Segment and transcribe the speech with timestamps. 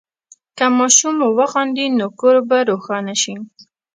[0.57, 3.35] که ماشوم وخاندي، نو کور به روښانه شي.